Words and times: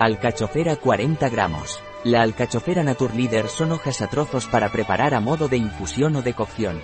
Alcachofera 0.00 0.76
40 0.76 1.28
gramos. 1.28 1.80
La 2.04 2.22
alcachofera 2.22 2.84
Naturleader 2.84 3.48
son 3.48 3.72
hojas 3.72 4.00
a 4.00 4.06
trozos 4.06 4.46
para 4.46 4.70
preparar 4.70 5.12
a 5.12 5.18
modo 5.18 5.48
de 5.48 5.56
infusión 5.56 6.14
o 6.14 6.22
de 6.22 6.34
cocción. 6.34 6.80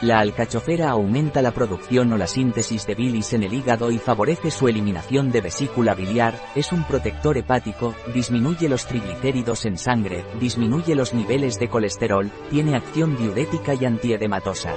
La 0.00 0.20
alcachofera 0.20 0.90
aumenta 0.90 1.42
la 1.42 1.50
producción 1.50 2.12
o 2.12 2.16
la 2.16 2.28
síntesis 2.28 2.86
de 2.86 2.94
bilis 2.94 3.32
en 3.32 3.42
el 3.42 3.52
hígado 3.52 3.90
y 3.90 3.98
favorece 3.98 4.52
su 4.52 4.68
eliminación 4.68 5.32
de 5.32 5.40
vesícula 5.40 5.94
biliar, 5.94 6.38
es 6.54 6.70
un 6.70 6.84
protector 6.84 7.36
hepático, 7.36 7.96
disminuye 8.14 8.68
los 8.68 8.86
triglicéridos 8.86 9.64
en 9.64 9.76
sangre, 9.76 10.24
disminuye 10.38 10.94
los 10.94 11.14
niveles 11.14 11.58
de 11.58 11.68
colesterol, 11.68 12.30
tiene 12.48 12.76
acción 12.76 13.16
diurética 13.16 13.74
y 13.74 13.86
antiedematosa. 13.86 14.74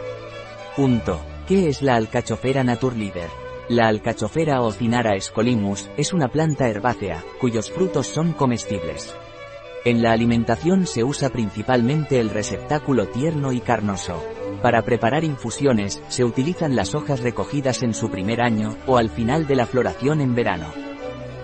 Punto. 0.75 1.21
¿Qué 1.47 1.69
es 1.69 1.83
la 1.83 1.97
alcachofera 1.97 2.63
Naturleader? 2.63 3.48
La 3.69 3.87
alcachofera 3.87 4.63
o 4.63 4.71
Cinara 4.71 5.15
escolimus 5.15 5.91
es 5.95 6.11
una 6.11 6.29
planta 6.29 6.67
herbácea, 6.67 7.23
cuyos 7.39 7.69
frutos 7.69 8.07
son 8.07 8.33
comestibles. 8.33 9.15
En 9.85 10.01
la 10.01 10.11
alimentación 10.11 10.87
se 10.87 11.03
usa 11.03 11.29
principalmente 11.29 12.19
el 12.19 12.31
receptáculo 12.31 13.09
tierno 13.09 13.51
y 13.51 13.59
carnoso. 13.59 14.23
Para 14.63 14.81
preparar 14.81 15.23
infusiones, 15.23 16.01
se 16.07 16.23
utilizan 16.23 16.75
las 16.75 16.95
hojas 16.95 17.19
recogidas 17.19 17.83
en 17.83 17.93
su 17.93 18.09
primer 18.09 18.41
año, 18.41 18.75
o 18.87 18.97
al 18.97 19.11
final 19.11 19.45
de 19.45 19.57
la 19.57 19.67
floración 19.67 20.19
en 20.19 20.33
verano. 20.33 20.73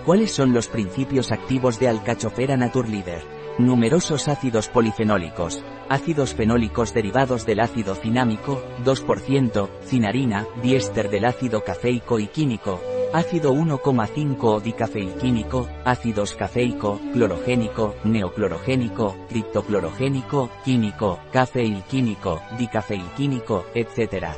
¿Cuáles 0.04 0.32
son 0.32 0.52
los 0.52 0.66
principios 0.66 1.30
activos 1.30 1.78
de 1.78 1.86
Alcachofera 1.86 2.56
Naturleader? 2.56 3.35
Numerosos 3.58 4.28
ácidos 4.28 4.68
polifenólicos, 4.68 5.64
ácidos 5.88 6.34
fenólicos 6.34 6.92
derivados 6.92 7.46
del 7.46 7.60
ácido 7.60 7.94
cinámico, 7.94 8.62
2%, 8.84 9.70
cinarina, 9.82 10.46
diéster 10.62 11.08
del 11.08 11.24
ácido 11.24 11.64
cafeico 11.64 12.18
y 12.18 12.26
químico, 12.26 12.82
ácido 13.14 13.54
1,5 13.54 14.36
o 14.42 14.60
dicafeilquímico, 14.60 15.70
ácidos 15.86 16.34
cafeico, 16.34 17.00
clorogénico, 17.14 17.94
neoclorogénico, 18.04 19.16
criptoclorogénico, 19.30 20.50
químico, 20.62 21.18
cafeilquímico, 21.32 22.42
dicafeilquímico, 22.58 23.64
etc. 23.74 24.36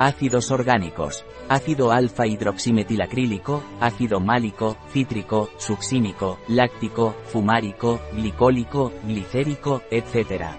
Ácidos 0.00 0.50
orgánicos. 0.50 1.26
Ácido 1.50 1.92
alfa 1.92 2.26
hidroximetilacrílico, 2.26 3.62
ácido 3.80 4.18
málico, 4.18 4.78
cítrico, 4.92 5.50
succínico, 5.58 6.38
láctico, 6.48 7.14
fumárico, 7.26 8.00
glicólico, 8.14 8.94
glicérico, 9.04 9.82
etc. 9.90 10.56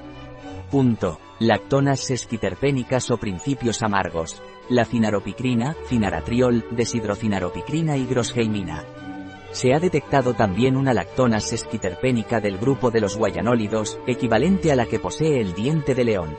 Punto. 0.70 1.20
Lactonas 1.40 2.02
sesquiterpénicas 2.02 3.10
o 3.10 3.18
principios 3.18 3.82
amargos 3.82 4.44
la 4.70 4.86
cinaropicrina, 4.86 5.76
cinaratriol, 5.88 6.66
deshidrocinaropicrina 6.72 7.98
y 7.98 8.06
grosgeimina. 8.06 8.86
Se 9.52 9.74
ha 9.74 9.80
detectado 9.80 10.34
también 10.34 10.78
una 10.78 10.94
lactona 10.94 11.40
sesquiterpénica 11.40 12.40
del 12.40 12.60
grupo 12.60 12.90
de 12.90 13.02
los 13.02 13.18
guayanólidos, 13.18 14.00
equivalente 14.08 14.72
a 14.72 14.76
la 14.76 14.86
que 14.86 15.00
posee 15.00 15.42
el 15.42 15.54
diente 15.54 15.94
de 15.94 16.06
león. 16.06 16.38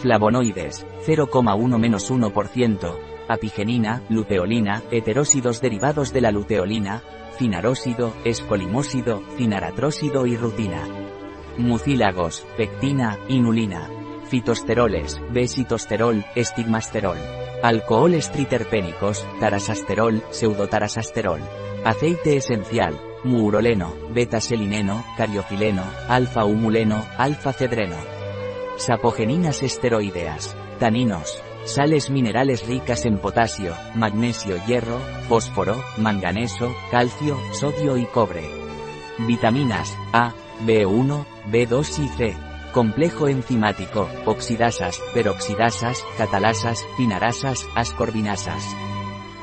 Flavonoides, 0.00 0.86
0,1-1%, 1.06 2.98
apigenina, 3.28 4.02
luteolina, 4.08 4.82
heterósidos 4.90 5.60
derivados 5.60 6.12
de 6.12 6.20
la 6.20 6.30
luteolina, 6.30 7.02
cinarósido, 7.36 8.12
escolimósido, 8.24 9.22
cinaratrósido 9.36 10.26
y 10.26 10.36
rutina. 10.36 10.86
Mucílagos, 11.56 12.46
pectina, 12.56 13.18
inulina. 13.28 13.90
Fitosteroles, 14.28 15.20
besitosterol, 15.30 16.24
estigmasterol. 16.34 17.16
Alcoholes 17.62 18.30
triterpénicos, 18.30 19.26
tarasasterol, 19.40 20.22
pseudotarasasterol. 20.30 21.40
Aceite 21.84 22.36
esencial, 22.36 23.00
muuroleno, 23.24 23.94
beta-selineno, 24.12 25.04
cariofileno, 25.16 25.82
alfa-humuleno, 26.08 27.04
alfa-cedreno. 27.16 28.17
Sapogeninas 28.78 29.64
esteroideas. 29.64 30.56
Taninos. 30.78 31.42
Sales 31.64 32.10
minerales 32.10 32.64
ricas 32.66 33.04
en 33.04 33.18
potasio, 33.18 33.74
magnesio, 33.96 34.56
hierro, 34.66 35.00
fósforo, 35.28 35.82
manganeso, 35.98 36.72
calcio, 36.90 37.36
sodio 37.52 37.96
y 37.96 38.06
cobre. 38.06 38.48
Vitaminas 39.18 39.94
A, 40.12 40.32
B1, 40.64 41.26
B2 41.50 42.04
y 42.04 42.08
C. 42.08 42.36
Complejo 42.72 43.26
enzimático, 43.26 44.08
oxidasas, 44.24 45.00
peroxidasas, 45.12 46.04
catalasas, 46.16 46.86
tinarasas, 46.96 47.66
ascorbinasas. 47.74 48.62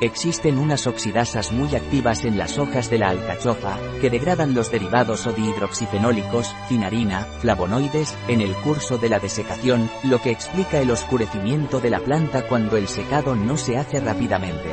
Existen 0.02 0.58
unas 0.58 0.88
oxidasas 0.88 1.54
muy 1.54 1.74
activas 1.74 2.26
en 2.26 2.38
las 2.38 2.58
hojas 2.58 2.90
de 2.90 2.98
la 2.98 3.10
alcachofa, 3.10 3.80
que 4.02 4.10
degradan 4.10 4.54
los 4.54 4.70
derivados 4.70 5.26
o 5.26 5.32
dihidroxifenólicos, 5.32 6.54
cinarina, 6.68 7.22
flavonoides, 7.40 8.14
en 8.28 8.42
el 8.42 8.54
curso 8.56 8.98
de 8.98 9.08
la 9.08 9.20
desecación, 9.20 9.90
lo 10.04 10.22
que 10.22 10.32
explica 10.32 10.82
el 10.82 10.92
oscurecimiento 10.92 11.80
de 11.80 11.92
la 11.92 12.02
planta 12.02 12.46
cuando 12.46 12.76
el 12.76 12.90
secado 12.90 13.38
no 13.38 13.56
se 13.56 13.78
hace 13.78 14.02
rápidamente. 14.02 14.70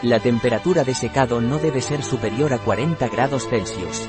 La 0.00 0.18
temperatura 0.18 0.82
de 0.82 0.94
secado 0.94 1.42
no 1.42 1.58
debe 1.58 1.82
ser 1.82 2.02
superior 2.02 2.54
a 2.54 2.58
40 2.58 3.06
grados 3.08 3.48
Celsius. 3.50 4.08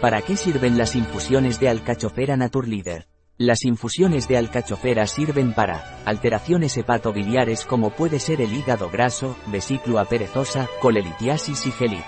¿Para 0.00 0.22
qué 0.22 0.36
sirven 0.36 0.78
las 0.78 0.96
infusiones 0.96 1.60
de 1.60 1.68
alcachofera 1.68 2.38
Naturleader? 2.38 3.06
Las 3.40 3.64
infusiones 3.64 4.26
de 4.26 4.36
alcachofera 4.36 5.06
sirven 5.06 5.52
para 5.52 6.00
alteraciones 6.04 6.76
hepatobiliares 6.76 7.64
como 7.64 7.90
puede 7.90 8.18
ser 8.18 8.40
el 8.40 8.52
hígado 8.52 8.90
graso, 8.90 9.36
vesícula 9.46 10.04
perezosa, 10.06 10.68
colelitiasis 10.80 11.64
y 11.66 11.70
gelit. 11.70 12.02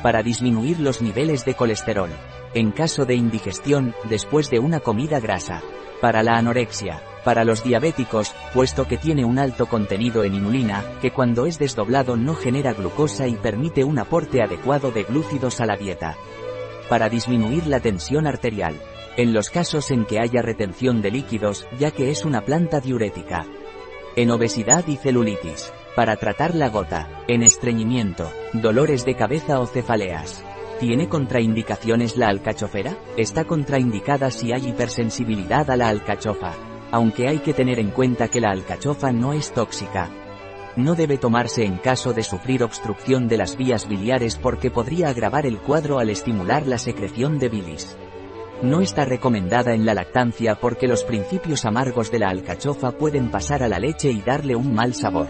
Para 0.00 0.22
disminuir 0.22 0.78
los 0.78 1.02
niveles 1.02 1.44
de 1.44 1.54
colesterol. 1.54 2.10
En 2.54 2.70
caso 2.70 3.04
de 3.04 3.16
indigestión, 3.16 3.96
después 4.08 4.48
de 4.48 4.60
una 4.60 4.78
comida 4.78 5.18
grasa. 5.18 5.60
Para 6.00 6.22
la 6.22 6.38
anorexia. 6.38 7.02
Para 7.24 7.42
los 7.42 7.64
diabéticos, 7.64 8.32
puesto 8.52 8.86
que 8.86 8.96
tiene 8.96 9.24
un 9.24 9.40
alto 9.40 9.66
contenido 9.66 10.22
en 10.22 10.36
inulina, 10.36 10.84
que 11.02 11.10
cuando 11.10 11.46
es 11.46 11.58
desdoblado 11.58 12.16
no 12.16 12.36
genera 12.36 12.74
glucosa 12.74 13.26
y 13.26 13.34
permite 13.34 13.82
un 13.82 13.98
aporte 13.98 14.40
adecuado 14.40 14.92
de 14.92 15.02
glúcidos 15.02 15.60
a 15.60 15.66
la 15.66 15.76
dieta 15.76 16.16
para 16.88 17.08
disminuir 17.08 17.66
la 17.66 17.80
tensión 17.80 18.26
arterial. 18.26 18.74
En 19.16 19.32
los 19.32 19.48
casos 19.48 19.92
en 19.92 20.06
que 20.06 20.18
haya 20.18 20.42
retención 20.42 21.00
de 21.00 21.12
líquidos, 21.12 21.68
ya 21.78 21.92
que 21.92 22.10
es 22.10 22.24
una 22.24 22.40
planta 22.40 22.80
diurética. 22.80 23.46
En 24.16 24.32
obesidad 24.32 24.84
y 24.88 24.96
celulitis. 24.96 25.72
Para 25.94 26.16
tratar 26.16 26.56
la 26.56 26.68
gota. 26.68 27.22
En 27.28 27.44
estreñimiento, 27.44 28.28
dolores 28.52 29.04
de 29.04 29.14
cabeza 29.14 29.60
o 29.60 29.66
cefaleas. 29.66 30.44
¿Tiene 30.80 31.08
contraindicaciones 31.08 32.16
la 32.16 32.28
alcachofera? 32.28 32.96
Está 33.16 33.44
contraindicada 33.44 34.32
si 34.32 34.52
hay 34.52 34.70
hipersensibilidad 34.70 35.70
a 35.70 35.76
la 35.76 35.88
alcachofa. 35.88 36.52
Aunque 36.90 37.28
hay 37.28 37.38
que 37.38 37.54
tener 37.54 37.78
en 37.78 37.90
cuenta 37.90 38.26
que 38.26 38.40
la 38.40 38.50
alcachofa 38.50 39.12
no 39.12 39.32
es 39.32 39.52
tóxica, 39.52 40.10
no 40.76 40.96
debe 40.96 41.18
tomarse 41.18 41.64
en 41.64 41.76
caso 41.76 42.12
de 42.12 42.24
sufrir 42.24 42.64
obstrucción 42.64 43.28
de 43.28 43.36
las 43.36 43.56
vías 43.56 43.88
biliares 43.88 44.36
porque 44.36 44.72
podría 44.72 45.08
agravar 45.08 45.46
el 45.46 45.58
cuadro 45.58 46.00
al 46.00 46.10
estimular 46.10 46.66
la 46.66 46.78
secreción 46.78 47.38
de 47.38 47.48
bilis. 47.48 47.96
No 48.64 48.80
está 48.80 49.04
recomendada 49.04 49.74
en 49.74 49.84
la 49.84 49.92
lactancia 49.92 50.54
porque 50.54 50.88
los 50.88 51.04
principios 51.04 51.66
amargos 51.66 52.10
de 52.10 52.18
la 52.18 52.30
alcachofa 52.30 52.92
pueden 52.92 53.30
pasar 53.30 53.62
a 53.62 53.68
la 53.68 53.78
leche 53.78 54.10
y 54.10 54.22
darle 54.22 54.56
un 54.56 54.72
mal 54.72 54.94
sabor. 54.94 55.28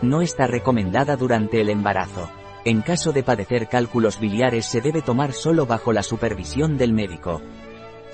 No 0.00 0.22
está 0.22 0.46
recomendada 0.46 1.14
durante 1.16 1.60
el 1.60 1.68
embarazo. 1.68 2.26
En 2.64 2.80
caso 2.80 3.12
de 3.12 3.22
padecer 3.22 3.68
cálculos 3.68 4.18
biliares 4.18 4.64
se 4.64 4.80
debe 4.80 5.02
tomar 5.02 5.34
solo 5.34 5.66
bajo 5.66 5.92
la 5.92 6.02
supervisión 6.02 6.78
del 6.78 6.94
médico. 6.94 7.42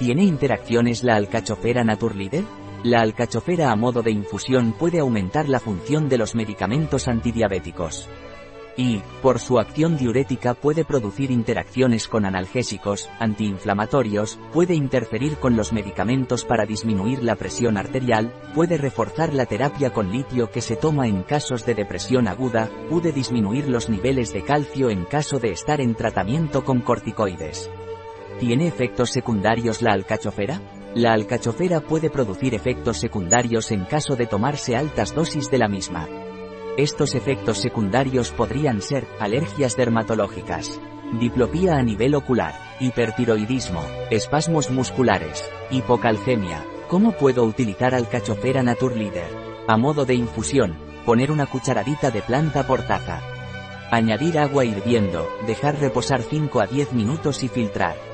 ¿Tiene 0.00 0.24
interacciones 0.24 1.04
la 1.04 1.14
alcachofera 1.14 1.84
Naturleader? 1.84 2.42
La 2.82 3.02
alcachofera 3.02 3.70
a 3.70 3.76
modo 3.76 4.02
de 4.02 4.10
infusión 4.10 4.72
puede 4.72 4.98
aumentar 4.98 5.48
la 5.48 5.60
función 5.60 6.08
de 6.08 6.18
los 6.18 6.34
medicamentos 6.34 7.06
antidiabéticos. 7.06 8.08
Y, 8.76 9.02
por 9.22 9.40
su 9.40 9.58
acción 9.58 9.96
diurética 9.96 10.54
puede 10.54 10.84
producir 10.84 11.30
interacciones 11.30 12.08
con 12.08 12.24
analgésicos, 12.24 13.10
antiinflamatorios, 13.18 14.38
puede 14.52 14.74
interferir 14.74 15.36
con 15.36 15.56
los 15.56 15.72
medicamentos 15.72 16.44
para 16.44 16.66
disminuir 16.66 17.22
la 17.22 17.36
presión 17.36 17.76
arterial, 17.76 18.32
puede 18.54 18.78
reforzar 18.78 19.34
la 19.34 19.46
terapia 19.46 19.92
con 19.92 20.10
litio 20.10 20.50
que 20.50 20.60
se 20.60 20.76
toma 20.76 21.08
en 21.08 21.22
casos 21.22 21.66
de 21.66 21.74
depresión 21.74 22.28
aguda, 22.28 22.70
puede 22.88 23.12
disminuir 23.12 23.68
los 23.68 23.88
niveles 23.88 24.32
de 24.32 24.42
calcio 24.42 24.88
en 24.88 25.04
caso 25.04 25.38
de 25.38 25.50
estar 25.50 25.80
en 25.80 25.94
tratamiento 25.94 26.64
con 26.64 26.80
corticoides. 26.80 27.70
¿Tiene 28.38 28.66
efectos 28.66 29.10
secundarios 29.10 29.82
la 29.82 29.92
alcachofera? 29.92 30.60
La 30.94 31.12
alcachofera 31.12 31.80
puede 31.80 32.08
producir 32.08 32.54
efectos 32.54 32.98
secundarios 32.98 33.70
en 33.70 33.84
caso 33.84 34.16
de 34.16 34.26
tomarse 34.26 34.76
altas 34.76 35.14
dosis 35.14 35.50
de 35.50 35.58
la 35.58 35.68
misma. 35.68 36.08
Estos 36.76 37.14
efectos 37.14 37.58
secundarios 37.58 38.30
podrían 38.30 38.80
ser 38.80 39.06
alergias 39.18 39.76
dermatológicas, 39.76 40.80
diplopía 41.18 41.76
a 41.76 41.82
nivel 41.82 42.14
ocular, 42.14 42.54
hipertiroidismo, 42.78 43.82
espasmos 44.10 44.70
musculares, 44.70 45.50
hipocalcemia. 45.70 46.64
¿Cómo 46.88 47.12
puedo 47.12 47.44
utilizar 47.44 47.94
alcachofera 47.94 48.62
Naturleader? 48.62 49.30
A 49.66 49.76
modo 49.76 50.04
de 50.04 50.14
infusión, 50.14 50.76
poner 51.04 51.30
una 51.30 51.46
cucharadita 51.46 52.10
de 52.10 52.22
planta 52.22 52.66
por 52.66 52.82
taza. 52.82 53.20
Añadir 53.90 54.38
agua 54.38 54.64
hirviendo, 54.64 55.28
dejar 55.46 55.78
reposar 55.80 56.22
5 56.22 56.60
a 56.60 56.66
10 56.66 56.92
minutos 56.92 57.42
y 57.42 57.48
filtrar. 57.48 58.09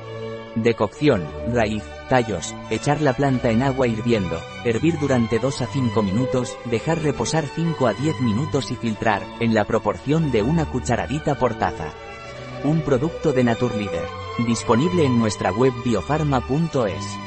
Decocción, 0.63 1.23
raíz, 1.53 1.83
tallos, 2.09 2.55
echar 2.71 2.99
la 2.99 3.13
planta 3.13 3.51
en 3.51 3.61
agua 3.61 3.87
hirviendo, 3.87 4.39
hervir 4.65 4.97
durante 4.99 5.37
2 5.37 5.61
a 5.61 5.67
5 5.67 6.01
minutos, 6.01 6.57
dejar 6.65 7.03
reposar 7.03 7.45
5 7.45 7.85
a 7.85 7.93
10 7.93 8.21
minutos 8.21 8.71
y 8.71 8.75
filtrar, 8.75 9.21
en 9.39 9.53
la 9.53 9.65
proporción 9.65 10.31
de 10.31 10.41
una 10.41 10.65
cucharadita 10.65 11.35
por 11.35 11.53
taza. 11.59 11.93
Un 12.63 12.81
producto 12.81 13.33
de 13.33 13.43
Naturleader. 13.43 14.07
Disponible 14.47 15.05
en 15.05 15.19
nuestra 15.19 15.51
web 15.51 15.73
biofarma.es. 15.85 17.26